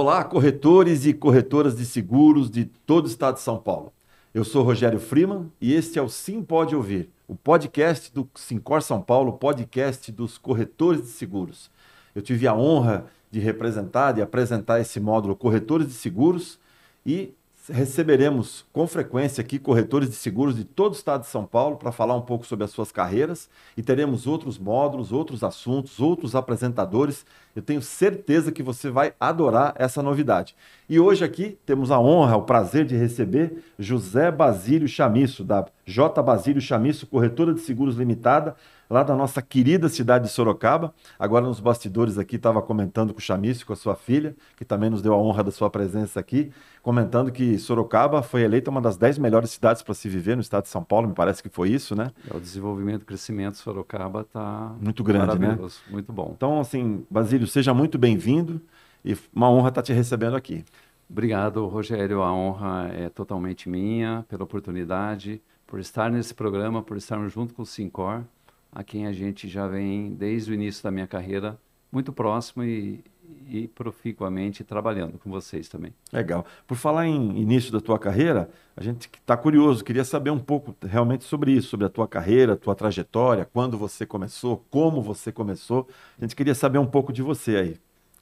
[0.00, 3.92] Olá, corretores e corretoras de seguros de todo o estado de São Paulo.
[4.32, 8.80] Eu sou Rogério Freeman e este é o Sim Pode Ouvir, o podcast do Sincor
[8.80, 11.68] São Paulo, podcast dos corretores de seguros.
[12.14, 16.60] Eu tive a honra de representar e apresentar esse módulo Corretores de Seguros
[17.04, 17.34] e
[17.68, 21.92] receberemos com frequência aqui corretores de seguros de todo o estado de São Paulo para
[21.92, 27.24] falar um pouco sobre as suas carreiras e teremos outros módulos, outros assuntos, outros apresentadores.
[27.54, 30.54] Eu tenho certeza que você vai adorar essa novidade.
[30.88, 36.22] E hoje aqui temos a honra, o prazer de receber José Basílio Chamisso, da J.
[36.22, 38.56] Basílio Chamisso, corretora de seguros limitada
[38.88, 40.94] lá da nossa querida cidade de Sorocaba.
[41.18, 44.88] Agora nos bastidores aqui estava comentando com o Chamisso, com a sua filha, que também
[44.88, 46.50] nos deu a honra da sua presença aqui,
[46.82, 50.64] comentando que Sorocaba foi eleita uma das dez melhores cidades para se viver no estado
[50.64, 52.10] de São Paulo, me parece que foi isso, né?
[52.32, 55.58] É, o desenvolvimento, o crescimento de Sorocaba está muito grande, né?
[55.90, 56.32] Muito bom.
[56.34, 58.60] Então, assim, Basílio, seja muito bem-vindo
[59.04, 60.64] e uma honra estar te recebendo aqui.
[61.10, 62.22] Obrigado, Rogério.
[62.22, 67.62] A honra é totalmente minha pela oportunidade, por estar nesse programa, por estarmos junto com
[67.62, 68.24] o Sincor
[68.72, 71.58] a quem a gente já vem desde o início da minha carreira
[71.90, 73.02] muito próximo e,
[73.48, 75.92] e proficuamente trabalhando com vocês também.
[76.12, 76.44] Legal.
[76.66, 80.74] Por falar em início da tua carreira, a gente está curioso, queria saber um pouco
[80.86, 85.88] realmente sobre isso, sobre a tua carreira, tua trajetória, quando você começou, como você começou.
[86.18, 87.76] A gente queria saber um pouco de você aí.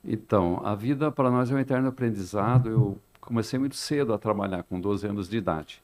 [0.04, 2.70] Então, a vida para nós é um eterno aprendizado.
[2.70, 5.82] Eu comecei muito cedo a trabalhar, com 12 anos de idade.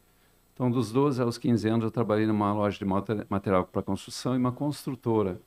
[0.63, 4.39] Então, dos 12 aos 15 anos, eu trabalhei numa loja de material para construção e
[4.39, 5.41] uma construtora.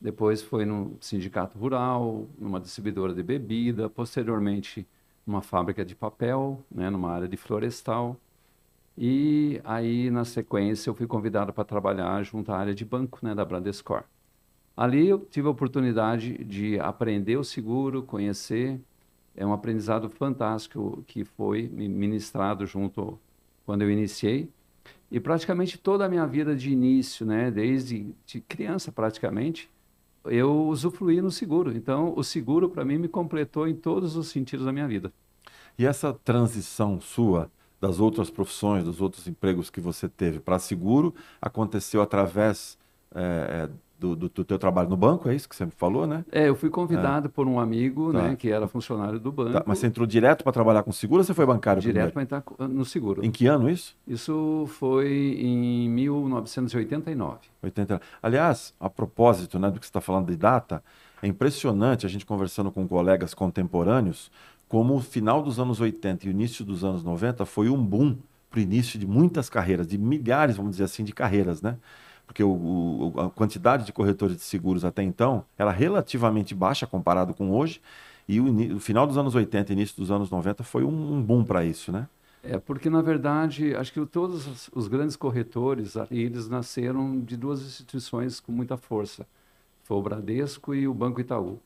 [0.00, 4.86] Depois foi no sindicato rural, numa distribuidora de bebida, posteriormente
[5.26, 8.16] numa fábrica de papel, né, numa área de florestal.
[8.96, 13.34] E aí, na sequência, eu fui convidado para trabalhar junto à área de banco né,
[13.34, 14.04] da Bradescor.
[14.76, 18.80] Ali eu tive a oportunidade de aprender o seguro, conhecer.
[19.34, 23.18] É um aprendizado fantástico que foi ministrado junto
[23.64, 24.48] quando eu iniciei.
[25.10, 29.70] E praticamente toda a minha vida de início, né, desde de criança praticamente,
[30.24, 31.76] eu usufruí no seguro.
[31.76, 35.12] Então, o seguro para mim me completou em todos os sentidos da minha vida.
[35.78, 41.14] E essa transição sua das outras profissões, dos outros empregos que você teve para seguro,
[41.40, 42.78] aconteceu através
[43.14, 43.68] é,
[44.04, 46.24] do, do, do, teu trabalho no banco, é isso que você me falou, né?
[46.30, 47.30] É, eu fui convidado é.
[47.30, 48.22] por um amigo, tá.
[48.22, 49.52] né, que era funcionário do banco.
[49.52, 49.64] Tá.
[49.66, 52.44] Mas você entrou direto para trabalhar com seguro ou você foi bancário Direto para entrar
[52.58, 53.24] no seguro.
[53.24, 53.96] Em que ano isso?
[54.06, 57.38] Isso foi em 1989.
[57.62, 58.00] 80...
[58.22, 60.82] Aliás, a propósito né, do que você está falando de data,
[61.22, 64.30] é impressionante a gente conversando com colegas contemporâneos,
[64.68, 68.16] como o final dos anos 80 e o início dos anos 90 foi um boom
[68.50, 71.76] para o início de muitas carreiras, de milhares, vamos dizer assim, de carreiras, né?
[72.26, 77.34] Porque o, o, a quantidade de corretores de seguros até então era relativamente baixa comparado
[77.34, 77.80] com hoje,
[78.28, 81.22] e o, o final dos anos 80 e início dos anos 90 foi um, um
[81.22, 82.08] boom para isso, né?
[82.42, 88.38] É, porque na verdade, acho que todos os grandes corretores, eles nasceram de duas instituições
[88.38, 89.26] com muita força.
[89.82, 91.58] Foi o Bradesco e o Banco Itaú.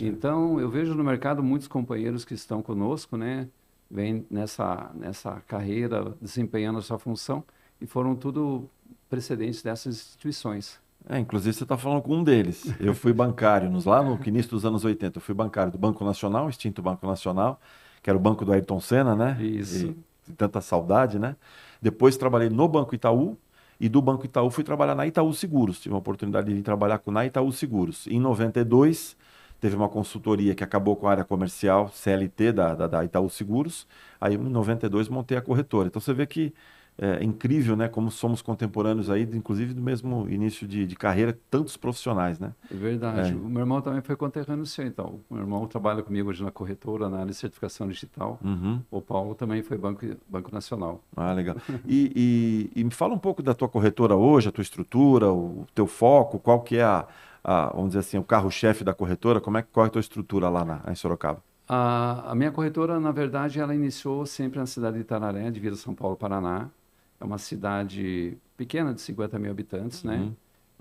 [0.00, 3.48] Então, eu vejo no mercado muitos companheiros que estão conosco, né?
[3.90, 7.44] Vêm nessa, nessa carreira desempenhando a sua função
[7.80, 8.68] e foram tudo
[9.08, 10.78] precedentes dessas instituições.
[11.08, 12.72] É, inclusive você está falando com um deles.
[12.78, 16.04] Eu fui bancário, nos, lá no início dos anos 80, eu fui bancário do Banco
[16.04, 17.60] Nacional, extinto Banco Nacional,
[18.02, 19.36] que era o banco do Ayrton Senna, né?
[19.40, 19.86] Isso.
[20.28, 21.36] E, tanta saudade, né?
[21.80, 23.36] Depois trabalhei no Banco Itaú,
[23.80, 25.80] e do Banco Itaú fui trabalhar na Itaú Seguros.
[25.80, 28.06] Tive a oportunidade de vir trabalhar com na Itaú Seguros.
[28.06, 29.16] Em 92,
[29.58, 33.88] teve uma consultoria que acabou com a área comercial, CLT da, da, da Itaú Seguros.
[34.20, 35.88] Aí, em 92, montei a corretora.
[35.88, 36.52] Então, você vê que
[36.98, 37.88] é incrível, né?
[37.88, 42.52] Como somos contemporâneos aí, inclusive do mesmo início de, de carreira, tantos profissionais, né?
[42.70, 43.32] É verdade.
[43.32, 43.34] É.
[43.34, 45.20] O meu irmão também foi conterrâneo seu, então.
[45.30, 48.38] O meu irmão trabalha comigo hoje na corretora, na área de certificação digital.
[48.44, 48.80] Uhum.
[48.90, 51.02] O Paulo também foi Banco, banco Nacional.
[51.16, 51.56] Ah, legal.
[51.86, 55.66] E, e, e, me fala um pouco da tua corretora hoje, a tua estrutura, o
[55.74, 57.06] teu foco, qual que é a,
[57.42, 60.48] a vamos dizer assim, o carro-chefe da corretora, como é, qual é a tua estrutura
[60.50, 61.42] lá na, em Sorocaba?
[61.66, 65.94] A, a minha corretora, na verdade, ela iniciou sempre na cidade de Itararé, divisa São
[65.94, 66.68] Paulo, Paraná.
[67.20, 70.16] É uma cidade pequena, de 50 mil habitantes, né?
[70.16, 70.26] uhum.
[70.26, 70.32] né?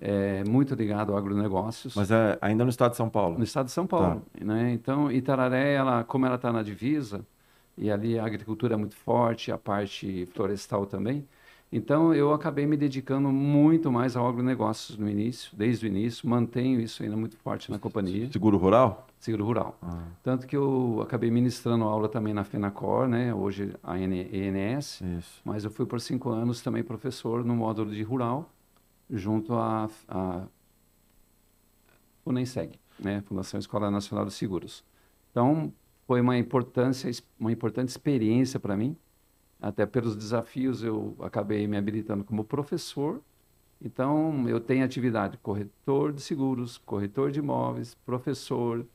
[0.01, 1.93] É muito ligado ao agronegócios.
[1.93, 3.37] Mas é ainda no estado de São Paulo?
[3.37, 4.23] No estado de São Paulo.
[4.33, 4.45] Tá.
[4.45, 4.71] Né?
[4.71, 7.25] Então, Itararé, ela, como ela está na divisa,
[7.77, 11.27] e ali a agricultura é muito forte, a parte florestal também,
[11.71, 16.79] então, eu acabei me dedicando muito mais ao agronegócios no início, desde o início, mantenho
[16.81, 18.27] isso ainda muito forte na companhia.
[18.31, 19.07] Seguro rural?
[19.19, 19.77] Seguro rural.
[19.81, 20.01] Ah.
[20.23, 23.31] Tanto que eu acabei ministrando aula também na FENACOR, né?
[23.33, 25.41] hoje a ENS, isso.
[25.45, 28.49] mas eu fui por cinco anos também professor no módulo de rural,
[29.07, 30.43] junto à a, a
[32.23, 33.21] FUNENSEG, né?
[33.21, 34.83] Fundação Escola Nacional de Seguros.
[35.31, 35.71] Então,
[36.07, 38.95] foi uma importância, uma importante experiência para mim.
[39.61, 43.21] Até pelos desafios eu acabei me habilitando como professor.
[43.81, 48.85] Então eu tenho atividade corretor de seguros, corretor de imóveis, professor,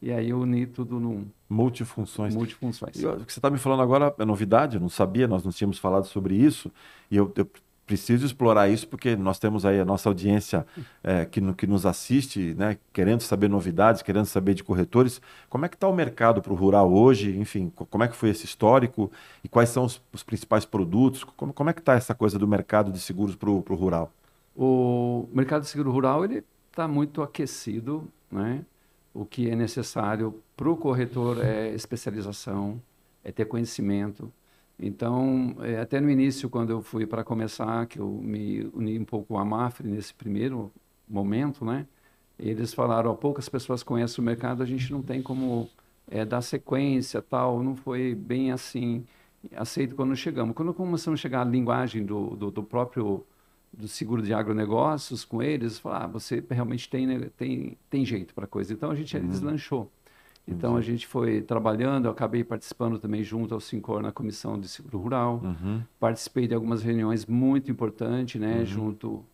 [0.00, 2.34] e aí eu uni tudo num multifunções.
[2.34, 3.00] Multifunções.
[3.00, 5.50] E, o que você está me falando agora é novidade, eu não sabia, nós não
[5.50, 6.70] tínhamos falado sobre isso,
[7.10, 7.48] e eu, eu
[7.86, 10.66] preciso explorar isso porque nós temos aí a nossa audiência
[11.02, 15.20] é, que, no, que nos assiste, né, querendo saber novidades, querendo saber de corretores.
[15.48, 17.36] Como é que está o mercado para o rural hoje?
[17.38, 19.10] Enfim, como é que foi esse histórico
[19.42, 21.24] e quais são os, os principais produtos?
[21.24, 24.12] Como, como é que está essa coisa do mercado de seguros para o rural?
[24.56, 28.64] O mercado de seguro rural ele está muito aquecido, né?
[29.12, 32.80] O que é necessário para o corretor é especialização,
[33.22, 34.32] é ter conhecimento,
[34.78, 39.04] então, é, até no início, quando eu fui para começar, que eu me uni um
[39.04, 40.72] pouco à Mafre nesse primeiro
[41.08, 41.86] momento, né?
[42.38, 45.70] Eles falaram, ó, poucas pessoas conhecem o mercado, a gente não tem como
[46.10, 47.62] é, dar sequência, tal.
[47.62, 49.06] Não foi bem assim
[49.54, 50.54] aceito quando chegamos.
[50.54, 53.24] Quando começamos a chegar à linguagem do, do, do próprio
[53.72, 58.32] do seguro de agronegócios com eles, falaram, ah, você realmente tem, né, tem, tem jeito
[58.32, 58.72] para coisa.
[58.72, 59.26] Então, a gente uhum.
[59.26, 59.90] deslanchou.
[60.46, 64.68] Então a gente foi trabalhando, eu acabei participando também junto ao Sincor na comissão de
[64.68, 65.40] seguro rural.
[65.42, 65.80] Uhum.
[65.98, 68.66] Participei de algumas reuniões muito importantes, né, uhum.
[68.66, 69.24] junto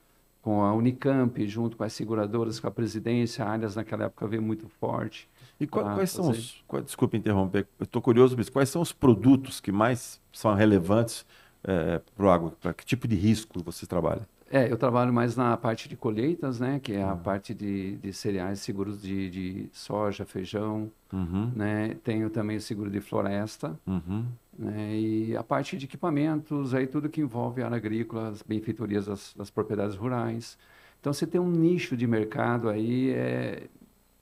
[0.40, 4.68] com a Unicamp, junto com as seguradoras, com a presidência, Áreas naquela época veio muito
[4.68, 5.28] forte.
[5.58, 6.22] E qual, quais fazer...
[6.22, 10.20] são os, qual, desculpa interromper, eu estou curioso, mas quais são os produtos que mais
[10.32, 11.26] são relevantes
[11.64, 12.56] é, para o agro?
[12.60, 14.22] Para que tipo de risco você trabalha?
[14.52, 16.80] É, eu trabalho mais na parte de colheitas, né?
[16.82, 17.18] Que é a uhum.
[17.18, 21.52] parte de, de cereais, seguros de, de soja, feijão, uhum.
[21.54, 21.96] né?
[22.02, 24.26] Tenho também o seguro de floresta, uhum.
[24.58, 24.96] né?
[24.96, 29.32] E a parte de equipamentos, aí tudo que envolve a área agrícola, as benfeitorias das,
[29.36, 30.58] das propriedades rurais.
[31.00, 33.68] Então, você tem um nicho de mercado aí é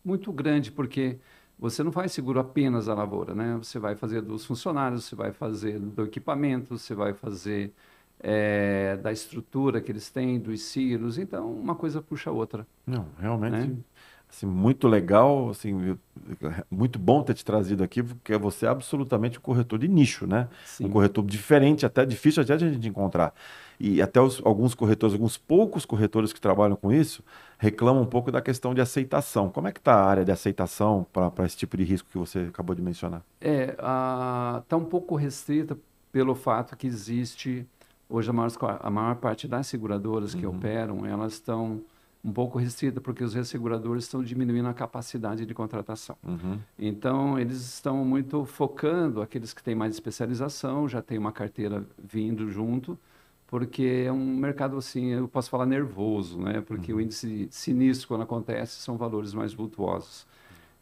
[0.04, 1.16] muito grande, porque
[1.58, 3.56] você não faz seguro apenas da lavoura, né?
[3.56, 7.72] Você vai fazer dos funcionários, você vai fazer do equipamento, você vai fazer
[8.20, 11.18] é, da estrutura que eles têm, dos silos.
[11.18, 12.66] Então, uma coisa puxa a outra.
[12.86, 13.68] Não, realmente.
[13.68, 13.76] Né?
[14.30, 15.96] Assim, muito legal, assim,
[16.70, 20.48] muito bom ter te trazido aqui, porque você é absolutamente um corretor de nicho, né?
[20.66, 20.84] Sim.
[20.84, 23.32] Um corretor diferente, até difícil até de a gente encontrar.
[23.80, 27.24] E até os, alguns corretores, alguns poucos corretores que trabalham com isso,
[27.58, 29.48] reclamam um pouco da questão de aceitação.
[29.48, 32.40] Como é que está a área de aceitação para esse tipo de risco que você
[32.40, 33.22] acabou de mencionar?
[33.40, 35.76] É, está um pouco restrita
[36.12, 37.66] pelo fato que existe
[38.10, 38.50] Hoje, a maior,
[38.80, 40.56] a maior parte das seguradoras que uhum.
[40.56, 41.82] operam, elas estão
[42.24, 46.16] um pouco restritas, porque os resseguradores estão diminuindo a capacidade de contratação.
[46.22, 46.58] Uhum.
[46.78, 52.50] Então, eles estão muito focando aqueles que têm mais especialização, já tem uma carteira vindo
[52.50, 52.98] junto,
[53.46, 56.60] porque é um mercado, assim, eu posso falar nervoso, né?
[56.60, 56.98] Porque uhum.
[56.98, 60.26] o índice sinistro, quando acontece, são valores mais vultuosos.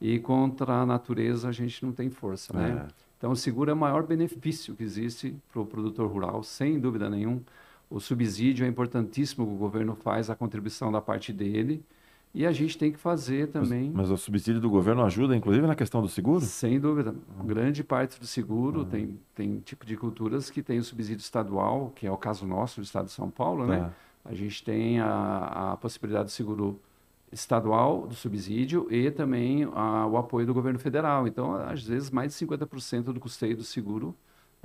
[0.00, 2.86] E contra a natureza, a gente não tem força, né?
[2.88, 3.06] É.
[3.18, 7.08] Então, o seguro é o maior benefício que existe para o produtor rural, sem dúvida
[7.08, 7.40] nenhuma.
[7.88, 11.84] O subsídio é importantíssimo, o governo faz a contribuição da parte dele.
[12.34, 13.84] E a gente tem que fazer também.
[13.84, 16.44] Mas, mas, o subsídio do governo ajuda, inclusive, na questão do seguro?
[16.44, 17.14] Sem dúvida.
[17.42, 18.84] Grande parte do seguro uhum.
[18.84, 22.80] tem, tem tipo de culturas que tem o subsídio estadual, que é o caso nosso
[22.80, 23.90] do estado de São Paulo, né?
[23.90, 24.30] É.
[24.30, 26.78] A gente tem a, a possibilidade do seguro
[27.32, 31.26] estadual do subsídio e também a, o apoio do governo federal.
[31.26, 34.14] Então, às vezes, mais de 50% do custeio do seguro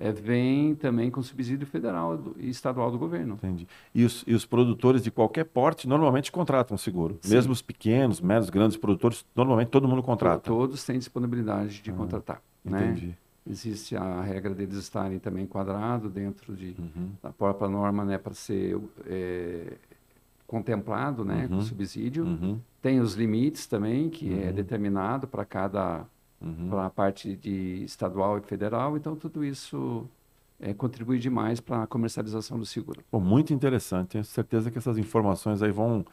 [0.01, 3.35] é, vem também com subsídio federal do, e estadual do governo.
[3.35, 3.67] Entendi.
[3.93, 7.19] E os, e os produtores de qualquer porte normalmente contratam seguro?
[7.21, 7.35] Sim.
[7.35, 10.49] Mesmo os pequenos, médios, grandes produtores, normalmente todo mundo contrata?
[10.49, 12.41] Todos têm disponibilidade de ah, contratar.
[12.65, 12.83] Né?
[12.83, 13.07] Entendi.
[13.07, 13.13] Né?
[13.47, 17.11] Existe a regra deles estarem também enquadrados dentro de, uhum.
[17.21, 19.73] da própria norma né, para ser é,
[20.47, 21.57] contemplado né, uhum.
[21.57, 22.23] com subsídio.
[22.23, 22.59] Uhum.
[22.81, 24.53] Tem os limites também, que é uhum.
[24.53, 26.05] determinado para cada
[26.41, 26.69] uhum.
[26.69, 28.97] para a parte de estadual e federal.
[28.97, 30.07] Então, tudo isso
[30.59, 33.03] é, contribui demais para a comercialização do seguro.
[33.09, 34.09] Pô, muito interessante.
[34.09, 36.05] Tenho certeza que essas informações aí vão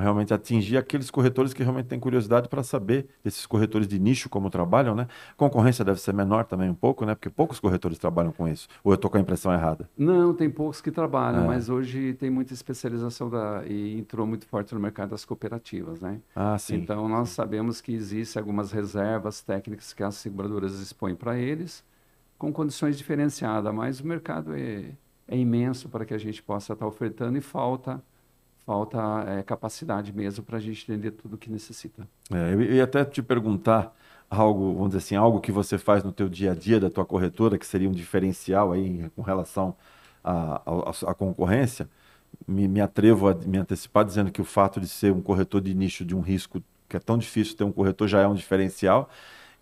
[0.00, 4.50] realmente atingir aqueles corretores que realmente têm curiosidade para saber desses corretores de nicho como
[4.50, 5.06] trabalham, né?
[5.36, 7.14] Concorrência deve ser menor também um pouco, né?
[7.14, 8.68] Porque poucos corretores trabalham com isso.
[8.82, 9.88] Ou eu estou com a impressão errada?
[9.96, 11.46] Não, tem poucos que trabalham, é.
[11.46, 16.20] mas hoje tem muita especialização da, e entrou muito forte no mercado das cooperativas, né?
[16.34, 16.76] Ah, sim.
[16.76, 21.84] Então nós sabemos que existem algumas reservas técnicas que as seguradoras expõem para eles,
[22.38, 24.90] com condições diferenciadas, mas o mercado é,
[25.26, 28.02] é imenso para que a gente possa estar ofertando e falta
[28.66, 32.06] falta é, capacidade mesmo para a gente entender tudo o que necessita.
[32.32, 33.94] É, eu ia até te perguntar
[34.28, 37.06] algo, vamos dizer assim, algo que você faz no teu dia a dia da tua
[37.06, 39.76] corretora, que seria um diferencial aí com relação
[40.24, 41.88] à concorrência.
[42.46, 45.72] Me, me, atrevo a me antecipar dizendo que o fato de ser um corretor de
[45.72, 49.08] nicho de um risco que é tão difícil ter um corretor já é um diferencial.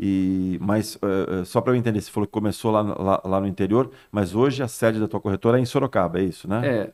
[0.01, 3.47] E, mas uh, só para eu entender, você falou que começou lá, lá, lá, no
[3.47, 6.67] interior, mas hoje a sede da tua corretora é em Sorocaba, é isso, né?
[6.67, 6.93] É.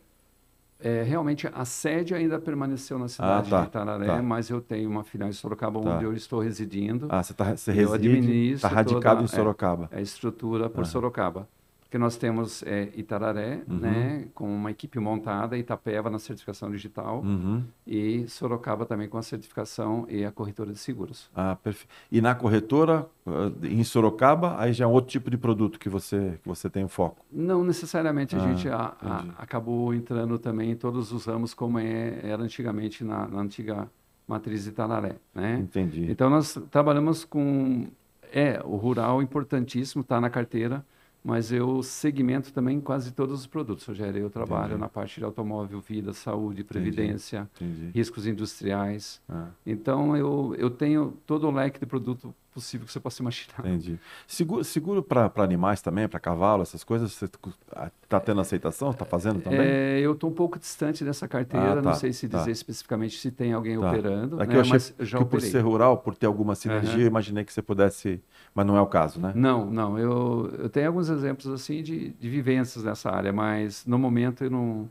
[0.83, 4.23] é realmente a sede ainda permaneceu na cidade ah, tá, de Itararé, tá.
[4.23, 5.91] mas eu tenho uma filial em Sorocaba tá.
[5.91, 7.07] onde eu estou residindo.
[7.09, 9.89] Ah, você, tá, você reside, está radicado em Sorocaba.
[9.93, 10.87] É, a estrutura por ah.
[10.87, 11.49] Sorocaba
[11.91, 13.79] porque nós temos é, Itararé, uhum.
[13.79, 17.65] né, com uma equipe montada, Itapeva na certificação digital uhum.
[17.85, 21.29] e Sorocaba também com a certificação e a corretora de seguros.
[21.35, 21.93] Ah, perfeito.
[22.09, 26.39] E na corretora, ah, em Sorocaba, aí já é outro tipo de produto que você,
[26.41, 27.27] que você tem foco?
[27.29, 28.37] Não necessariamente.
[28.37, 32.41] A ah, gente a, a, acabou entrando também em todos os ramos como é, era
[32.41, 33.91] antigamente na, na antiga
[34.29, 35.59] matriz Itararé, né?
[35.59, 36.07] Entendi.
[36.09, 37.89] Então, nós trabalhamos com...
[38.33, 40.85] É, o rural importantíssimo, está na carteira,
[41.23, 44.23] mas eu segmento também quase todos os produtos, Rogério.
[44.23, 44.81] Eu trabalho Entendi.
[44.81, 47.91] na parte de automóvel, vida, saúde, previdência, Entendi.
[47.95, 49.21] riscos industriais.
[49.29, 49.49] Ah.
[49.67, 53.61] Então, eu, eu tenho todo o leque de produto possível que você possa imaginar.
[53.61, 53.99] Entendi.
[54.27, 58.91] Seguro, seguro para animais também, para cavalo, essas coisas, você está tendo aceitação?
[58.91, 59.61] Está fazendo também?
[59.61, 62.39] É, eu estou um pouco distante dessa carteira, ah, tá, não sei se tá.
[62.39, 63.89] dizer especificamente se tem alguém tá.
[63.89, 64.41] operando.
[64.41, 65.47] Aqui né, eu achei mas já que operei.
[65.47, 67.01] por ser rural, por ter alguma sinergia, uhum.
[67.01, 68.23] eu imaginei que você pudesse,
[68.55, 69.33] mas não é o caso, né?
[69.35, 69.99] Não, não.
[69.99, 74.51] Eu, eu tenho alguns exemplos assim de, de vivências nessa área, mas no momento eu
[74.51, 74.89] não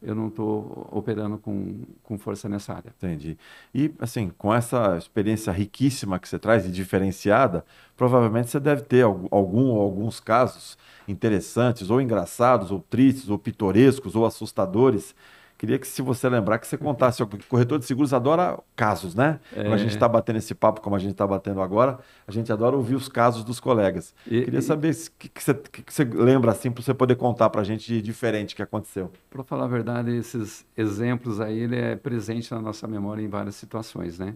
[0.00, 2.92] eu não estou operando com, com força nessa área.
[2.96, 3.36] Entendi.
[3.74, 7.64] E, assim, com essa experiência riquíssima que você traz e diferenciada,
[7.96, 10.78] provavelmente você deve ter algum ou alguns casos
[11.08, 15.14] interessantes, ou engraçados, ou tristes, ou pitorescos, ou assustadores,
[15.58, 17.20] Queria que, se você lembrar, que você contasse.
[17.20, 19.40] O corretor de seguros adora casos, né?
[19.52, 19.64] É.
[19.64, 21.98] Quando a gente está batendo esse papo como a gente está batendo agora,
[22.28, 24.14] a gente adora ouvir os casos dos colegas.
[24.24, 27.50] E, Queria saber o que, que, você, que, você lembra, assim, para você poder contar
[27.50, 29.10] para a gente de diferente que aconteceu.
[29.28, 33.56] Para falar a verdade, esses exemplos aí, ele é presente na nossa memória em várias
[33.56, 34.34] situações, né?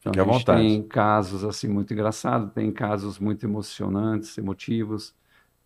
[0.00, 0.60] Então, Fique gente vontade.
[0.60, 5.14] tem casos, assim, muito engraçados, tem casos muito emocionantes, emotivos,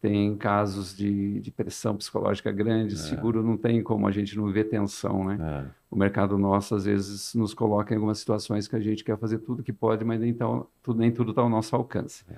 [0.01, 2.99] tem casos de, de pressão psicológica grande, é.
[2.99, 5.39] seguro não tem como a gente não ver tensão, né?
[5.41, 5.71] É.
[5.91, 9.39] O mercado nosso, às vezes, nos coloca em algumas situações que a gente quer fazer
[9.39, 10.47] tudo que pode, mas nem, tá,
[10.83, 12.25] tudo, nem tudo está ao nosso alcance.
[12.31, 12.35] É.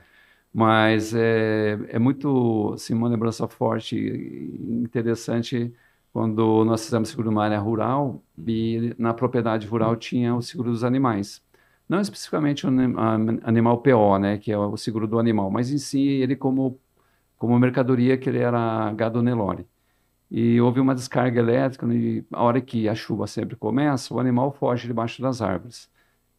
[0.53, 5.73] Mas é, é muito, assim, uma lembrança forte e interessante
[6.13, 10.83] quando nós fizemos seguro numa área rural e na propriedade rural tinha o seguro dos
[10.83, 11.43] animais.
[11.89, 12.71] Não especificamente o
[13.45, 16.79] animal PO, né, que é o seguro do animal, mas em si ele como
[17.41, 19.67] como mercadoria que ele era gado Nelore.
[20.31, 24.53] E houve uma descarga elétrica e a hora que a chuva sempre começa, o animal
[24.53, 25.91] foge debaixo das árvores.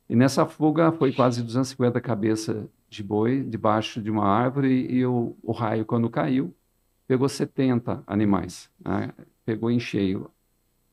[0.07, 5.35] E nessa fuga foi quase 250 cabeças de boi debaixo de uma árvore e o,
[5.41, 6.53] o raio, quando caiu,
[7.07, 8.69] pegou 70 animais.
[8.79, 9.11] Né?
[9.43, 10.29] Pegou em cheio.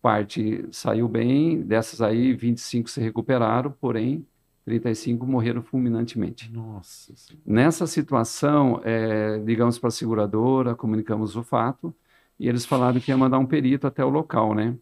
[0.00, 4.26] Parte saiu bem, dessas aí 25 se recuperaram, porém
[4.68, 6.52] 35 morreram fulminantemente.
[6.52, 7.14] Nossa.
[7.46, 11.94] Nessa situação, é, ligamos para a seguradora, comunicamos o fato
[12.38, 14.76] e eles falaram que ia mandar um perito até o local, né?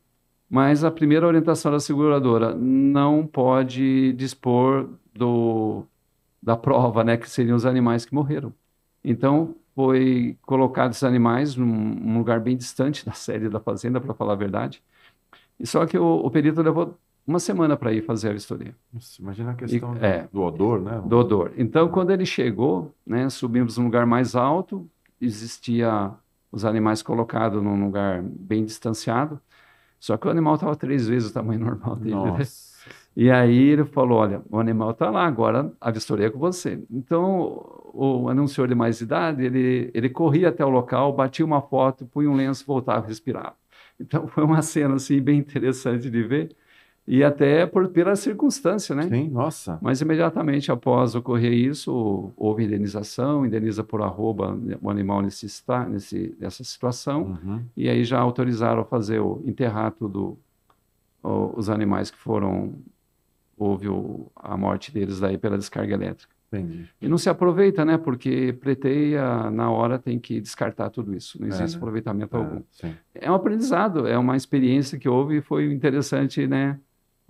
[0.51, 5.85] Mas a primeira orientação da seguradora não pode dispor do,
[6.43, 7.17] da prova, né?
[7.17, 8.53] Que seriam os animais que morreram.
[9.05, 14.15] Então, foi colocado esses animais num, num lugar bem distante da sede da fazenda, para
[14.15, 14.83] falar a verdade.
[15.59, 18.75] E só que o, o perito levou uma semana para ir fazer a vistoria.
[18.93, 21.03] Nossa, imagina a questão e, é, do odor, né?
[21.05, 21.53] Do odor.
[21.57, 24.89] Então, quando ele chegou, né, subimos num lugar mais alto,
[25.21, 26.13] existia
[26.53, 29.41] os animais colocados num lugar bem distanciado,
[29.99, 32.15] só que o animal estava três vezes o tamanho normal dele.
[32.15, 32.39] Né?
[33.17, 36.85] E aí ele falou, olha, o animal está lá, agora a vistoria é com você.
[36.91, 42.07] Então, o anunciador de mais idade, ele, ele corria até o local, batia uma foto,
[42.07, 43.57] punha um lenço, voltava a respirar.
[43.99, 46.55] Então, foi uma cena assim bem interessante de ver.
[47.07, 49.09] E até por, pela circunstância, né?
[49.09, 49.79] Sim, nossa.
[49.81, 55.47] Mas imediatamente após ocorrer isso, houve indenização, indeniza por arroba o animal nesse,
[55.89, 57.63] nesse, nessa situação, uhum.
[57.77, 60.37] e aí já autorizaram a fazer o enterrar tudo,
[61.23, 62.75] o, os animais que foram,
[63.57, 66.35] houve o, a morte deles daí pela descarga elétrica.
[66.49, 66.89] Entendi.
[67.01, 67.99] E não se aproveita, né?
[67.99, 71.41] Porque preteia, na hora tem que descartar tudo isso.
[71.41, 72.63] Não existe é, aproveitamento é, algum.
[72.71, 72.95] Sim.
[73.15, 76.79] É um aprendizado, é uma experiência que houve e foi interessante, né?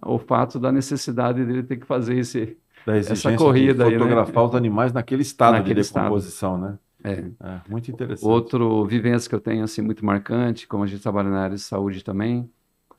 [0.02, 4.48] O fato da necessidade dele ter que fazer esse, essa corrida de fotografar aí, né?
[4.48, 6.72] os animais naquele estado naquele de decomposição, estado.
[6.72, 6.78] né?
[7.04, 7.46] É.
[7.46, 7.60] é.
[7.68, 8.28] Muito interessante.
[8.28, 11.62] Outro vivência que eu tenho assim muito marcante, como a gente trabalha na área de
[11.62, 12.50] saúde também,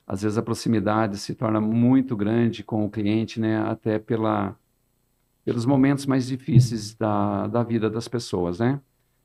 [0.06, 3.60] às vezes a proximidade se torna muito grande com o cliente, né?
[3.60, 4.56] Até pela
[5.44, 8.80] pelos momentos mais difíceis da, da vida das pessoas, né?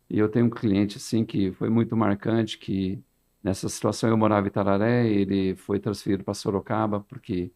[0.10, 3.02] E eu tenho um cliente assim que foi muito marcante que
[3.44, 7.52] nessa situação eu morava em Tararé, ele foi transferido para Sorocaba porque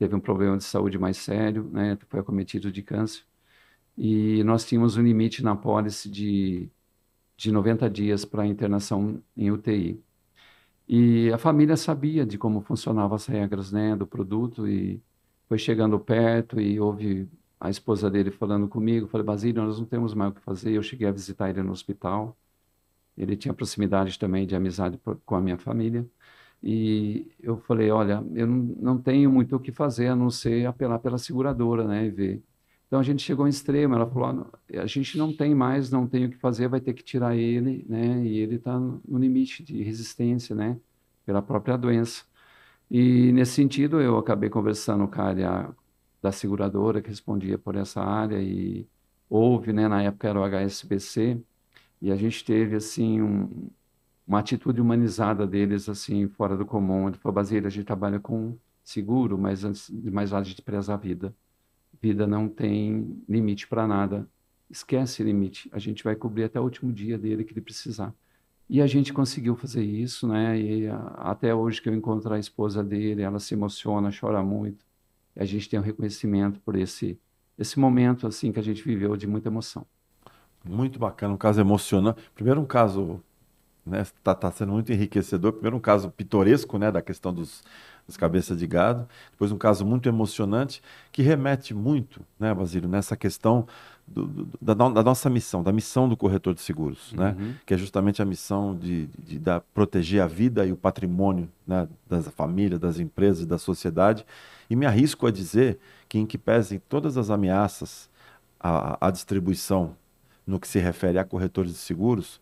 [0.00, 1.98] teve um problema de saúde mais sério, né?
[2.08, 3.24] Foi acometido de câncer.
[3.98, 6.70] e nós tínhamos um limite na pólice de,
[7.36, 10.02] de 90 dias para internação em UTI.
[10.88, 15.02] E a família sabia de como funcionavam as regras né, do produto e
[15.48, 17.28] foi chegando perto e houve
[17.60, 20.72] a esposa dele falando comigo, falei, Basílio, nós não temos mais o que fazer.
[20.72, 22.36] Eu cheguei a visitar ele no hospital.
[23.16, 26.08] Ele tinha proximidade também de amizade com a minha família.
[26.62, 30.98] E eu falei, olha, eu não, tenho muito o que fazer a não ser apelar
[30.98, 32.42] pela seguradora, né, e ver.
[32.86, 36.26] Então a gente chegou em extremo, ela falou, a gente não tem mais, não tem
[36.26, 39.82] o que fazer, vai ter que tirar ele, né, e ele está no limite de
[39.82, 40.78] resistência, né,
[41.24, 42.24] pela própria doença.
[42.90, 45.76] E nesse sentido eu acabei conversando com a área
[46.22, 48.86] da seguradora que respondia por essa área e
[49.28, 51.40] houve, né, na época era o HSBC,
[52.02, 53.70] e a gente teve assim um,
[54.30, 57.08] uma atitude humanizada deles, assim, fora do comum.
[57.08, 60.62] Ele falou, Basílio, a gente trabalha com seguro, mas antes de mais nada a gente
[60.62, 61.34] preza a vida.
[62.00, 64.28] Vida não tem limite para nada.
[64.70, 65.68] Esquece limite.
[65.72, 68.14] A gente vai cobrir até o último dia dele que ele precisar.
[68.68, 70.56] E a gente conseguiu fazer isso, né?
[70.56, 74.86] E até hoje que eu encontro a esposa dele, ela se emociona, chora muito.
[75.34, 77.18] E a gente tem um reconhecimento por esse
[77.58, 79.84] esse momento assim que a gente viveu de muita emoção.
[80.64, 82.22] Muito bacana, um caso emocionante.
[82.32, 83.20] Primeiro um caso
[83.84, 84.02] né?
[84.02, 85.52] Está tá sendo muito enriquecedor.
[85.52, 87.62] Primeiro, um caso pitoresco né, da questão dos,
[88.06, 89.08] das cabeças de gado.
[89.30, 90.82] Depois, um caso muito emocionante
[91.12, 93.66] que remete muito, né, Basílio, nessa questão
[94.06, 97.36] do, do, da, da, nossa missão, da missão do corretor de seguros, né?
[97.38, 97.46] uhum.
[97.46, 97.54] né?
[97.64, 101.88] que é justamente a missão de, de, de proteger a vida e o patrimônio né,
[102.08, 104.26] das famílias, das empresas, da sociedade.
[104.68, 108.10] E me arrisco a dizer que, em que pesem todas as ameaças
[108.58, 109.94] à, à distribuição
[110.44, 112.40] no que se refere a corretores de seguros,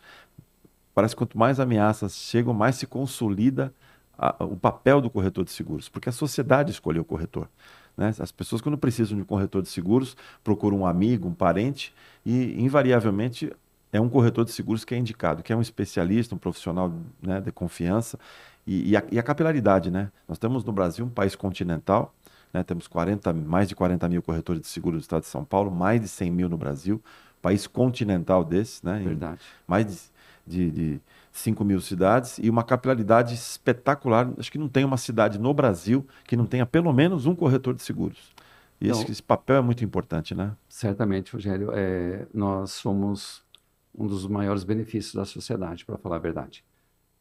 [0.99, 3.73] parece que quanto mais ameaças chegam, mais se consolida
[4.19, 7.49] a, o papel do corretor de seguros, porque a sociedade escolheu o corretor.
[7.97, 8.13] Né?
[8.19, 11.95] As pessoas, quando precisam de um corretor de seguros, procuram um amigo, um parente,
[12.27, 13.53] e invariavelmente
[13.93, 17.41] é um corretor de seguros que é indicado, que é um especialista, um profissional né,
[17.41, 18.19] de confiança.
[18.67, 20.11] E, e, a, e, a, capilaridade, né?
[20.27, 22.13] Nós temos no Brasil um país continental,
[22.53, 22.65] né?
[22.65, 26.01] temos 40, mais de 40 mil corretores de seguros do estado de São Paulo, mais
[26.01, 27.01] de 100 mil no Brasil,
[27.41, 29.01] país continental desse, né?
[29.05, 29.39] Verdade.
[29.65, 30.18] mais de
[30.49, 31.01] de, de
[31.33, 34.33] 5 mil cidades e uma capilaridade espetacular.
[34.39, 37.75] Acho que não tem uma cidade no Brasil que não tenha pelo menos um corretor
[37.75, 38.33] de seguros.
[38.81, 40.57] E esse, esse, papel é muito importante, né?
[40.69, 41.71] Certamente, Rogério.
[41.73, 43.43] É, nós somos
[43.95, 46.65] um dos maiores benefícios da sociedade, para falar a verdade.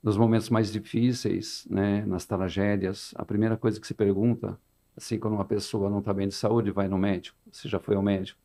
[0.03, 4.57] Nos momentos mais difíceis, né, nas tragédias, a primeira coisa que se pergunta,
[4.95, 7.37] assim, quando uma pessoa não está bem de saúde, vai no médico.
[7.51, 8.39] Você já foi ao médico?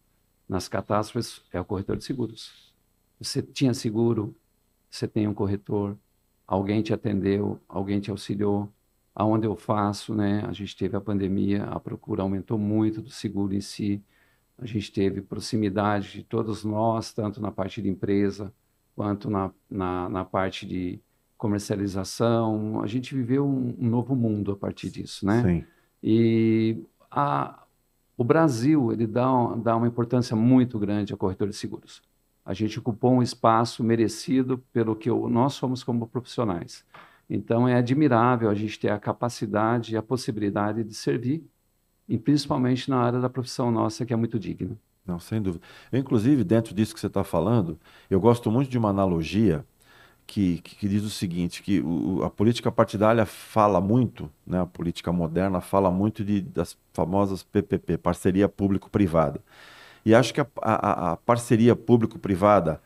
[0.48, 2.72] Nas catástrofes, é o corretor de seguros.
[3.20, 4.34] Você tinha seguro,
[4.92, 5.96] você tem um corretor,
[6.46, 8.70] alguém te atendeu, alguém te auxiliou.
[9.14, 10.44] Aonde eu faço, né?
[10.46, 14.02] A gente teve a pandemia, a procura aumentou muito do seguro em si.
[14.58, 18.52] A gente teve proximidade de todos nós, tanto na parte de empresa
[18.94, 21.00] quanto na, na, na parte de
[21.38, 22.82] comercialização.
[22.82, 25.42] A gente viveu um, um, novo mundo a partir disso, né?
[25.42, 25.64] Sim.
[26.02, 27.64] E a,
[28.16, 29.26] o Brasil ele dá,
[29.56, 32.02] dá uma importância muito grande ao corretor de seguros.
[32.44, 36.84] A gente ocupou um espaço merecido pelo que nós somos como profissionais.
[37.30, 41.44] Então é admirável a gente ter a capacidade e a possibilidade de servir,
[42.08, 44.76] e principalmente na área da profissão nossa, que é muito digna.
[45.06, 45.64] Não, sem dúvida.
[45.90, 47.78] Eu, inclusive, dentro disso que você está falando,
[48.10, 49.64] eu gosto muito de uma analogia
[50.26, 54.66] que, que, que diz o seguinte, que o, a política partidária fala muito, né, a
[54.66, 59.40] política moderna fala muito de, das famosas PPP, parceria público-privada.
[60.04, 62.80] E acho que a, a, a parceria público-privada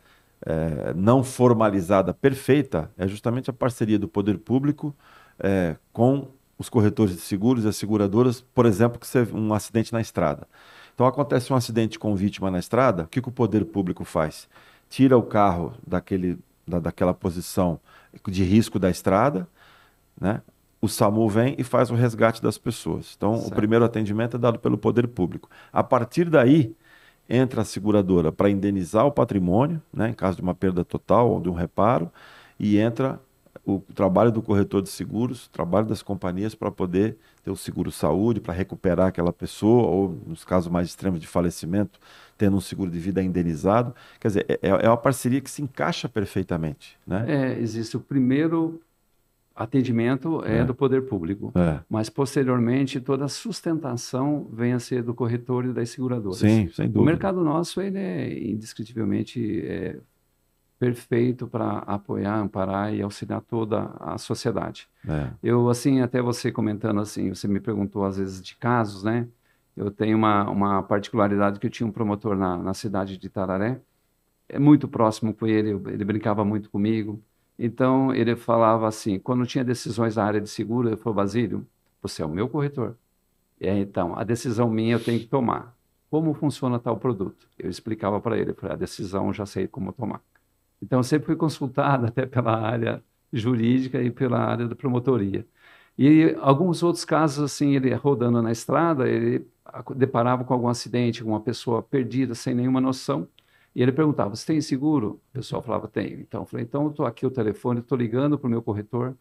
[0.45, 4.95] é, não formalizada perfeita é justamente a parceria do poder público
[5.39, 9.93] é, com os corretores de seguros e as seguradoras, por exemplo, que você, um acidente
[9.93, 10.47] na estrada.
[10.95, 14.49] Então acontece um acidente com vítima na estrada, o que, que o poder público faz?
[14.89, 17.79] Tira o carro daquele, da, daquela posição
[18.27, 19.47] de risco da estrada,
[20.19, 20.41] né?
[20.81, 23.15] o SAMU vem e faz o resgate das pessoas.
[23.17, 23.53] Então, certo.
[23.53, 25.51] o primeiro atendimento é dado pelo poder público.
[25.73, 26.75] A partir daí,
[27.29, 31.41] entra a seguradora para indenizar o patrimônio, né, em caso de uma perda total ou
[31.41, 32.11] de um reparo,
[32.59, 33.21] e entra
[33.65, 37.91] o trabalho do corretor de seguros, o trabalho das companhias para poder ter o seguro
[37.91, 41.99] saúde, para recuperar aquela pessoa, ou nos casos mais extremos de falecimento,
[42.39, 43.93] tendo um seguro de vida indenizado.
[44.21, 46.97] Quer dizer, é, é uma parceria que se encaixa perfeitamente.
[47.05, 47.25] Né?
[47.27, 48.81] É, existe o primeiro
[49.57, 51.81] atendimento é, é, do poder público, é.
[51.89, 56.39] mas posteriormente toda a sustentação vem a ser do corretor e das seguradoras.
[56.39, 57.01] Sim, sem dúvida.
[57.01, 59.97] O mercado nosso ele é indescritivelmente é,
[60.79, 64.87] perfeito para apoiar, amparar e auxiliar toda a sociedade.
[65.09, 65.31] É.
[65.43, 69.27] Eu assim até você comentando assim, você me perguntou às vezes de casos, né?
[69.75, 73.81] Eu tenho uma, uma particularidade que eu tinha um promotor na, na cidade de Tararé,
[74.49, 77.21] é muito próximo com ele, ele brincava muito comigo.
[77.59, 81.67] Então, ele falava assim, quando tinha decisões na área de seguro, ele falou, Basílio,
[82.03, 82.97] você é o meu corretor.
[83.61, 85.77] Aí, então, a decisão minha eu tenho que tomar.
[86.11, 87.49] Como funciona tal produto?
[87.59, 90.23] Eu explicava para ele, falei, a decisão eu já sei como tomar.
[90.83, 95.47] Então, eu sempre fui consultado até pela área jurídica e pela área da promotoria.
[95.99, 99.47] E alguns outros casos, assim, ele rodando na estrada, ele
[99.97, 103.29] deparava com algum acidente, com uma pessoa perdida, sem nenhuma noção,
[103.77, 105.21] e ele perguntava, você tem seguro?
[105.29, 106.19] O pessoal falava, tenho.
[106.19, 109.15] Então, eu falei, então, estou aqui o telefone, estou ligando para o meu corretor,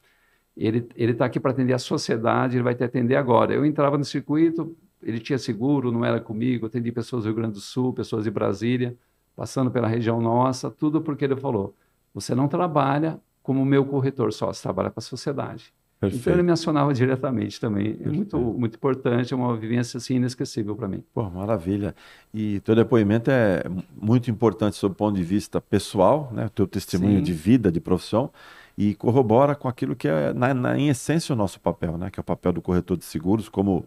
[0.56, 3.54] ele está aqui para atender a sociedade, ele vai te atender agora.
[3.54, 7.56] Eu entrava no circuito, ele tinha seguro, não era comigo, atendi pessoas do Rio Grande
[7.56, 8.98] do Sul, pessoas de Brasília,
[9.36, 11.76] passando pela região nossa, tudo porque ele falou,
[12.14, 15.74] você não trabalha como meu corretor só, você trabalha para a sociedade.
[16.00, 16.22] Perfeito.
[16.22, 17.98] Então ele me acionava diretamente também.
[18.04, 21.04] É muito, muito importante, é uma vivência assim, inesquecível para mim.
[21.14, 21.96] Pô, maravilha.
[22.34, 23.64] E teu depoimento é
[23.96, 26.48] muito importante sob o ponto de vista pessoal, né?
[26.48, 27.24] o teu testemunho Sim.
[27.24, 28.30] de vida, de profissão,
[28.78, 32.10] e corrobora com aquilo que é, na, na, em essência, o nosso papel, né?
[32.10, 33.86] que é o papel do corretor de seguros, como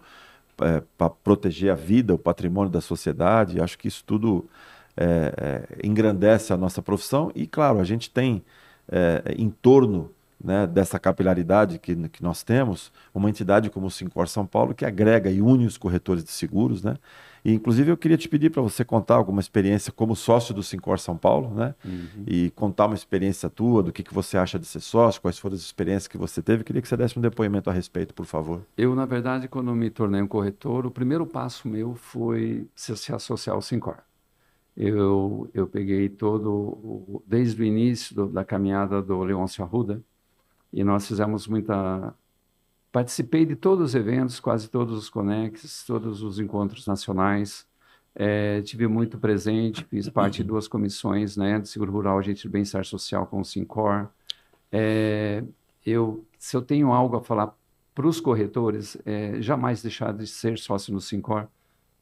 [0.60, 3.60] é, para proteger a vida, o patrimônio da sociedade.
[3.60, 4.46] Acho que isso tudo
[4.96, 8.42] é, é, engrandece a nossa profissão e, claro, a gente tem
[8.90, 10.10] é, em torno
[10.42, 14.84] né, dessa capilaridade que, que nós temos, uma entidade como o Sincor São Paulo, que
[14.84, 16.96] agrega e une os corretores de seguros, né?
[17.44, 20.98] E, inclusive, eu queria te pedir para você contar alguma experiência como sócio do Sincor
[20.98, 21.74] São Paulo, né?
[21.84, 22.24] Uhum.
[22.26, 25.54] E contar uma experiência tua, do que, que você acha de ser sócio, quais foram
[25.54, 26.64] as experiências que você teve.
[26.64, 28.62] Queria que você desse um depoimento a respeito, por favor.
[28.76, 33.14] Eu, na verdade, quando me tornei um corretor, o primeiro passo meu foi se, se
[33.14, 33.98] associar ao Sincor.
[34.76, 40.02] Eu, eu peguei todo, desde o início do, da caminhada do Leôncio Arruda,
[40.72, 42.14] e nós fizemos muita.
[42.90, 47.66] Participei de todos os eventos, quase todos os Conex, todos os encontros nacionais.
[48.14, 52.48] É, tive muito presente, fiz parte de duas comissões, né, de Seguro Rural, Agente de
[52.48, 54.08] Bem-Estar Social com o Sincor.
[54.72, 55.44] É,
[55.86, 57.54] eu, se eu tenho algo a falar
[57.94, 61.46] para os corretores, é, jamais deixar de ser sócio no Sincor,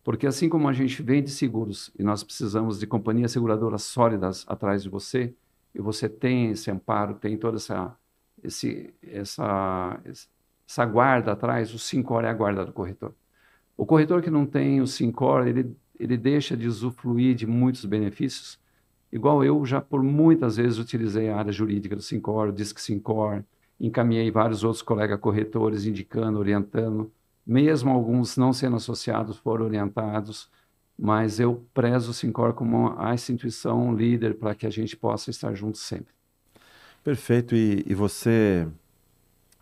[0.03, 4.83] porque assim como a gente vende seguros e nós precisamos de companhias seguradoras sólidas atrás
[4.83, 5.35] de você,
[5.75, 7.95] e você tem esse amparo, tem toda essa
[8.47, 10.01] esse, essa,
[10.67, 13.15] essa guarda atrás, o Sincor é a guarda do corretor.
[13.77, 18.59] O corretor que não tem o Sincor, ele, ele deixa de usufruir de muitos benefícios,
[19.13, 23.45] igual eu já por muitas vezes utilizei a área jurídica do Sincor, o Disque Sincor,
[23.79, 27.13] encaminhei vários outros colegas corretores indicando, orientando,
[27.47, 30.51] mesmo alguns não sendo associados foram orientados,
[30.99, 35.55] mas eu prezo o Sincor como a instituição líder para que a gente possa estar
[35.55, 36.16] juntos sempre.
[37.07, 37.55] Perfeito.
[37.55, 38.67] E, e você,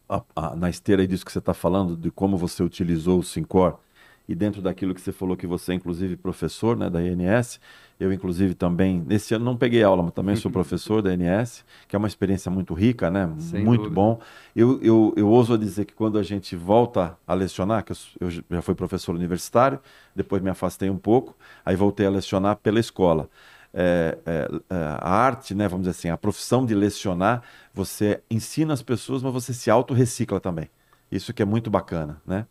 [0.08, 3.78] a, a, na esteira disso que você está falando, de como você utilizou o Sincor,
[4.26, 7.60] e dentro daquilo que você falou que você é inclusive professor né, da INS,
[8.00, 11.94] eu inclusive também, nesse ano não peguei aula, mas também sou professor da INS, que
[11.94, 13.30] é uma experiência muito rica, né?
[13.36, 13.94] Sem muito dúvida.
[13.94, 14.18] bom.
[14.56, 18.30] Eu, eu, eu ouso dizer que quando a gente volta a lecionar, que eu, eu
[18.30, 19.78] já fui professor universitário,
[20.16, 23.28] depois me afastei um pouco, aí voltei a lecionar pela escola
[23.74, 27.42] é, é, é, a arte, né, vamos dizer assim, a profissão de lecionar,
[27.74, 30.70] você ensina as pessoas, mas você se autorrecicla também.
[31.10, 32.46] Isso que é muito bacana, né?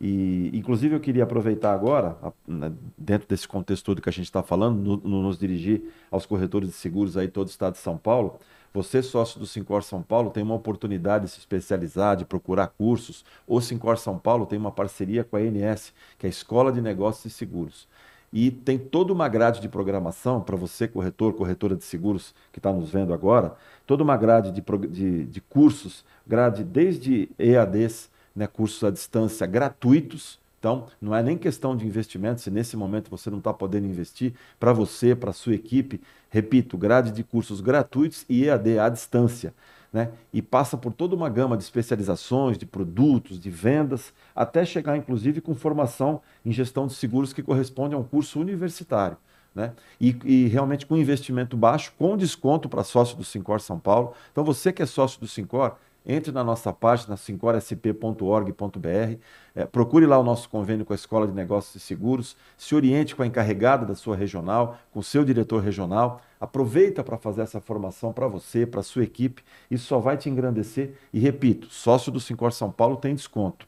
[0.00, 2.16] E, inclusive, eu queria aproveitar agora,
[2.48, 6.26] né, dentro desse contexto todo que a gente está falando, no, no, nos dirigir aos
[6.26, 8.40] corretores de seguros aí todo o estado de São Paulo.
[8.74, 13.24] Você, sócio do Sincor São Paulo, tem uma oportunidade de se especializar, de procurar cursos.
[13.46, 16.80] O Sincor São Paulo tem uma parceria com a ANS, que é a Escola de
[16.80, 17.86] Negócios e Seguros.
[18.32, 22.72] E tem toda uma grade de programação para você, corretor, corretora de seguros que está
[22.72, 23.54] nos vendo agora,
[23.86, 30.40] toda uma grade de, de, de cursos, grade desde EADs, né, cursos à distância gratuitos.
[30.58, 34.32] Então, não é nem questão de investimento, se nesse momento você não está podendo investir,
[34.58, 39.52] para você, para a sua equipe, repito, grade de cursos gratuitos e EAD à distância
[39.92, 40.10] né?
[40.32, 45.40] e passa por toda uma gama de especializações, de produtos, de vendas, até chegar, inclusive,
[45.40, 49.16] com formação em gestão de seguros que corresponde a um curso universitário.
[49.54, 49.72] Né?
[50.00, 54.14] E, e, realmente com investimento baixo, com desconto para sócio do Sincor São Paulo.
[54.30, 59.18] Então, você que é sócio do Sincor, entre na nossa página sincorsp.org.br,
[59.54, 63.14] é, procure lá o nosso convênio com a Escola de Negócios e Seguros, se oriente
[63.14, 67.60] com a encarregada da sua regional, com o seu diretor regional, aproveita para fazer essa
[67.60, 70.94] formação para você, para a sua equipe, isso só vai te engrandecer.
[71.12, 73.66] E repito, sócio do Sincor São Paulo tem desconto.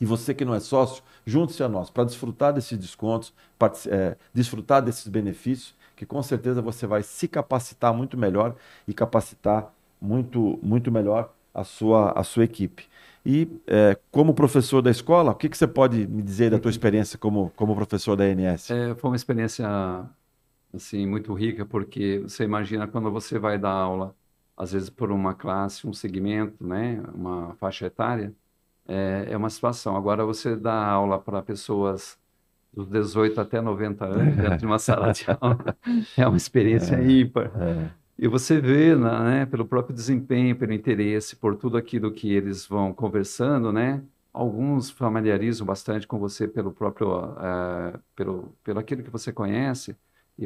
[0.00, 3.32] E você que não é sócio, junte-se a nós para desfrutar desses descontos,
[3.88, 8.56] é, desfrutar desses benefícios, que com certeza você vai se capacitar muito melhor
[8.88, 12.84] e capacitar muito, muito melhor a sua, a sua equipe.
[13.24, 16.70] E é, como professor da escola, o que, que você pode me dizer da tua
[16.70, 18.70] experiência como, como professor da ANS?
[18.70, 19.64] É, foi uma experiência
[20.74, 24.14] assim muito rica porque você imagina quando você vai dar aula,
[24.56, 28.34] às vezes por uma classe, um segmento, né, uma faixa etária,
[28.88, 29.96] é, é uma situação.
[29.96, 32.18] Agora você dá aula para pessoas
[32.74, 35.76] dos 18 até 90 anos dentro de uma sala de aula
[36.16, 37.52] é uma experiência é, ímpar.
[38.18, 42.92] E você vê, né, pelo próprio desempenho, pelo interesse, por tudo aquilo que eles vão
[42.92, 44.02] conversando, né?
[44.32, 49.96] Alguns familiarizam bastante com você pelo próprio, uh, pelo, pelo aquilo que você conhece,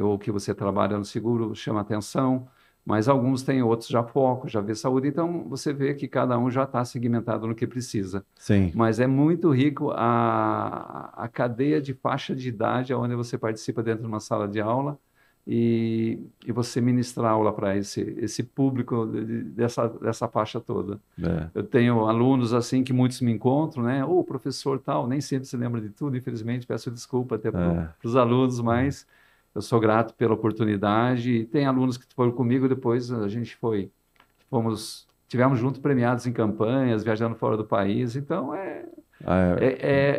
[0.01, 2.49] ou que você trabalha no seguro, chama atenção,
[2.85, 6.49] mas alguns têm outros já foco, já vê saúde, então você vê que cada um
[6.49, 8.25] já está segmentado no que precisa.
[8.37, 8.71] Sim.
[8.75, 14.03] Mas é muito rico a, a cadeia de faixa de idade onde você participa dentro
[14.03, 14.99] de uma sala de aula,
[15.47, 21.01] e, e você ministrar aula para esse, esse público de, dessa, dessa faixa toda.
[21.23, 21.49] É.
[21.55, 24.05] Eu tenho alunos assim que muitos me encontram, né?
[24.05, 27.95] Ô, oh, professor tal, nem sempre se lembra de tudo, infelizmente, peço desculpa até para
[28.03, 28.07] é.
[28.07, 29.07] os alunos, mas
[29.55, 31.31] eu sou grato pela oportunidade.
[31.31, 33.89] E tem alunos que foram comigo, depois a gente foi,
[34.51, 38.85] fomos, tivemos juntos premiados em campanhas, viajando fora do país, então é
[39.25, 39.67] ah, é,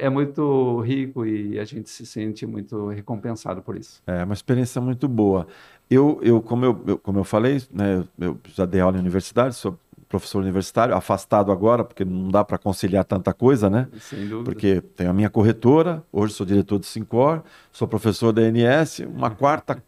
[0.02, 4.02] é, é, muito rico e a gente se sente muito recompensado por isso.
[4.08, 5.48] É uma experiência muito boa.
[5.90, 9.56] Eu, eu, como, eu, eu como eu falei, né, eu já dei aula em universidade,
[9.56, 9.78] sou
[10.08, 13.88] professor universitário, afastado agora, porque não dá para conciliar tanta coisa, né?
[14.00, 14.44] Sem dúvida.
[14.44, 19.30] Porque tenho a minha corretora, hoje sou diretor do Sincor, sou professor da ANS, uma
[19.36, 19.82] quarta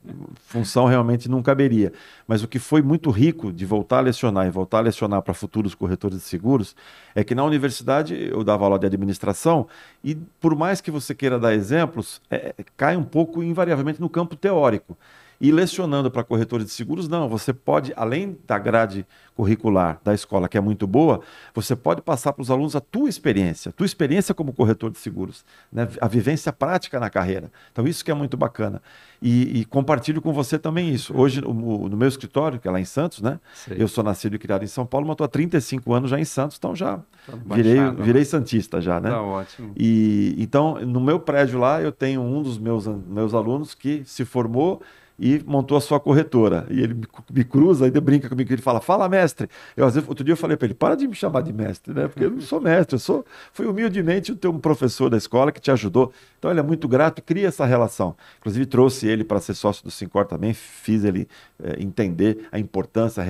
[0.46, 1.94] função realmente não caberia.
[2.28, 5.34] Mas o que foi muito rico de voltar a lecionar e voltar a lecionar para
[5.34, 6.76] futuros corretores de seguros
[7.16, 9.68] é que na universidade eu dava aula de administração
[10.04, 14.36] e por mais que você queira dar exemplos, é, cai um pouco invariavelmente no campo
[14.36, 14.98] teórico.
[15.42, 17.30] E lecionando para corretores de seguros, não.
[17.30, 19.06] Você pode, além da grade
[19.40, 21.22] curricular da escola, que é muito boa,
[21.56, 24.98] você pode passar para os alunos a tua experiência, a tua experiência como corretor de
[24.98, 25.88] seguros, né?
[26.02, 27.50] a vivência prática na carreira.
[27.72, 28.82] Então, isso que é muito bacana.
[29.22, 31.16] E, e compartilho com você também isso.
[31.16, 33.40] Hoje, no, no, meu escritório, que é lá em Santos, né?
[33.70, 36.26] Eu sou nascido e criado em São Paulo, mas estou há 35 anos já em
[36.26, 37.96] Santos, então já tá virei, né?
[37.98, 39.10] virei Santista já, né?
[39.10, 39.72] Tá ótimo.
[39.78, 44.26] E, então, no meu prédio lá, eu tenho um dos meus, meus alunos que se
[44.26, 44.82] formou
[45.20, 46.66] e montou a sua corretora.
[46.70, 46.96] E ele
[47.32, 49.48] me cruza, ainda brinca comigo, ele fala, fala mestre.
[49.76, 51.94] Eu, às vezes, outro dia eu falei para ele, para de me chamar de mestre,
[51.94, 52.08] né?
[52.08, 55.62] Porque eu não sou mestre, eu sou, fui humildemente ter um professor da escola que
[55.62, 56.12] te ajudou.
[56.38, 58.16] Então ele é muito grato cria essa relação.
[58.40, 61.28] Inclusive trouxe ele para ser sócio do Sincor também, fiz ele
[61.62, 63.24] é, entender a importância,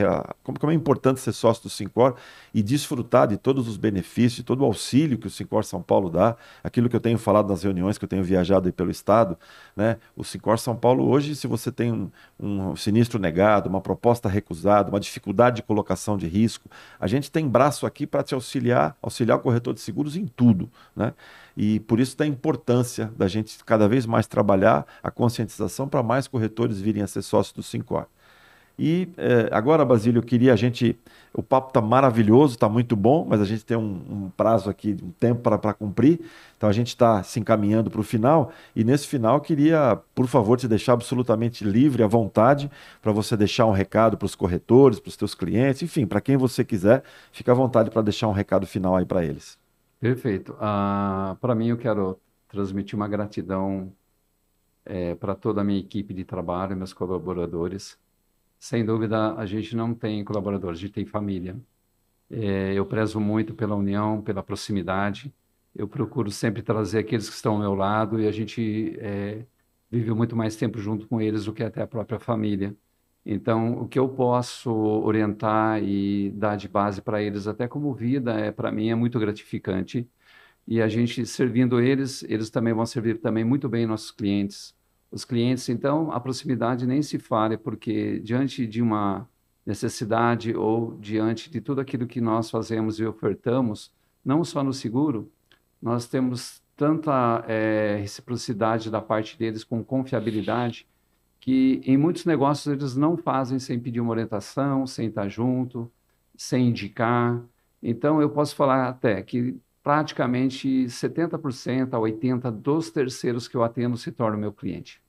[0.43, 2.15] como, como é importante ser sócio do Sincor
[2.54, 6.36] e desfrutar de todos os benefícios, todo o auxílio que o Sincor São Paulo dá,
[6.63, 9.38] aquilo que eu tenho falado nas reuniões que eu tenho viajado pelo estado,
[9.75, 9.97] né?
[10.15, 14.89] O Sincor São Paulo hoje, se você tem um, um sinistro negado, uma proposta recusada,
[14.89, 19.37] uma dificuldade de colocação de risco, a gente tem braço aqui para te auxiliar, auxiliar
[19.37, 20.69] o corretor de seguros em tudo.
[20.93, 21.13] Né?
[21.55, 26.27] E por isso da importância da gente cada vez mais trabalhar a conscientização para mais
[26.27, 28.07] corretores virem a ser sócios do Sincor.
[28.79, 30.97] E é, agora, Basílio, eu queria a gente.
[31.33, 34.95] O papo está maravilhoso, está muito bom, mas a gente tem um, um prazo aqui,
[35.03, 36.21] um tempo para cumprir.
[36.55, 38.53] Então a gente está se encaminhando para o final.
[38.73, 43.65] E nesse final, queria, por favor, te deixar absolutamente livre, à vontade, para você deixar
[43.65, 47.51] um recado para os corretores, para os teus clientes, enfim, para quem você quiser, fica
[47.51, 49.57] à vontade para deixar um recado final aí para eles.
[49.99, 50.53] Perfeito.
[50.53, 53.91] Uh, para mim, eu quero transmitir uma gratidão
[54.85, 57.97] é, para toda a minha equipe de trabalho, meus colaboradores
[58.60, 61.58] sem dúvida, a gente não tem colaboradores, a gente tem família.
[62.30, 65.34] É, eu prezo muito pela união, pela proximidade.
[65.76, 69.45] Eu procuro sempre trazer aqueles que estão ao meu lado e a gente é,
[69.91, 72.76] vive muito mais tempo junto com eles do que até a própria família.
[73.26, 78.34] Então, o que eu posso orientar e dar de base para eles, até como vida,
[78.34, 80.10] é para mim é muito gratificante.
[80.67, 84.76] E a gente servindo eles, eles também vão servir também muito bem nossos clientes
[85.12, 85.69] os clientes.
[85.69, 89.28] Então, a proximidade nem se fale, porque diante de uma
[89.65, 93.91] necessidade ou diante de tudo aquilo que nós fazemos e ofertamos,
[94.24, 95.32] não só no seguro,
[95.82, 100.88] nós temos tanta é, reciprocidade da parte deles com confiabilidade
[101.39, 105.91] que em muitos negócios eles não fazem sem pedir uma orientação, sem estar junto,
[106.36, 107.41] sem indicar.
[107.82, 109.58] Então, eu posso falar até que
[109.89, 115.02] praticamente 70% a 80% dos terceiros que eu atendo se tornam meu cliente.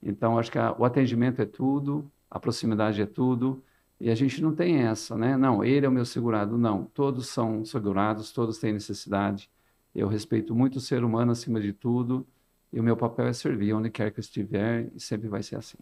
[0.00, 3.60] Então, acho que a, o atendimento é tudo, a proximidade é tudo,
[4.00, 5.36] e a gente não tem essa, né?
[5.36, 6.56] Não, ele é o meu segurado.
[6.56, 9.50] Não, todos são segurados, todos têm necessidade.
[9.92, 12.24] Eu respeito muito o ser humano acima de tudo,
[12.72, 15.56] e o meu papel é servir onde quer que eu estiver, e sempre vai ser
[15.56, 15.78] assim.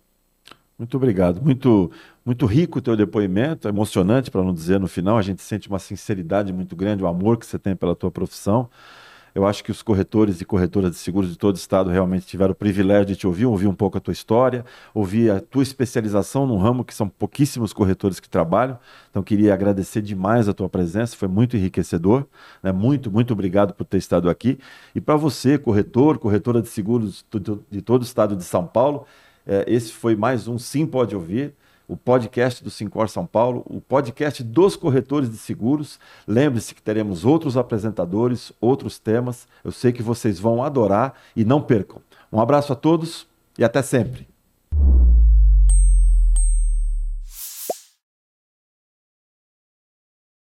[0.79, 1.43] Muito obrigado.
[1.43, 1.91] Muito,
[2.25, 5.19] muito rico o teu depoimento, emocionante, para não dizer no final.
[5.19, 8.71] A gente sente uma sinceridade muito grande, o amor que você tem pela tua profissão.
[9.35, 12.53] Eu acho que os corretores e corretoras de seguros de todo o estado realmente tiveram
[12.53, 14.64] o privilégio de te ouvir, ouvir um pouco a tua história,
[14.95, 18.79] ouvir a tua especialização num ramo que são pouquíssimos corretores que trabalham.
[19.11, 22.27] Então, queria agradecer demais a tua presença, foi muito enriquecedor.
[22.62, 22.73] Né?
[22.73, 24.59] Muito, muito obrigado por ter estado aqui.
[24.95, 27.25] E para você, corretor, corretora de seguros
[27.71, 29.07] de todo o estado de São Paulo,
[29.67, 31.55] esse foi mais um Sim Pode Ouvir
[31.89, 35.99] o podcast do Sincor São Paulo, o podcast dos corretores de seguros.
[36.27, 39.49] Lembre-se que teremos outros apresentadores, outros temas.
[39.65, 42.03] Eu sei que vocês vão adorar e não percam.
[42.31, 43.27] Um abraço a todos
[43.59, 44.29] e até sempre.